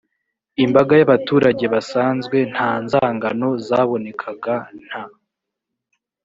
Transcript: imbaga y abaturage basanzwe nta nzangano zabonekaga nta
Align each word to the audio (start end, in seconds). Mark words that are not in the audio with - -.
imbaga 0.65 0.93
y 0.99 1.03
abaturage 1.07 1.65
basanzwe 1.73 2.37
nta 2.53 2.69
nzangano 2.83 3.49
zabonekaga 3.67 4.55
nta 4.85 5.03